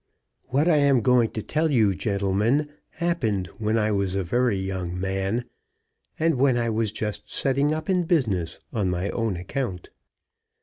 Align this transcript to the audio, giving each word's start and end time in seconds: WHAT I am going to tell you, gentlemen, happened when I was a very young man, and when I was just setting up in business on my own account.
WHAT 0.45 0.67
I 0.67 0.77
am 0.77 1.01
going 1.01 1.29
to 1.29 1.43
tell 1.43 1.69
you, 1.69 1.93
gentlemen, 1.93 2.69
happened 2.89 3.45
when 3.59 3.77
I 3.77 3.91
was 3.91 4.15
a 4.15 4.23
very 4.23 4.57
young 4.57 4.99
man, 4.99 5.45
and 6.17 6.39
when 6.39 6.57
I 6.57 6.71
was 6.71 6.91
just 6.91 7.31
setting 7.31 7.71
up 7.71 7.87
in 7.87 8.05
business 8.05 8.59
on 8.73 8.89
my 8.89 9.11
own 9.11 9.37
account. 9.37 9.91